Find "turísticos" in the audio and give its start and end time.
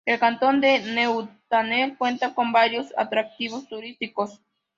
3.67-4.41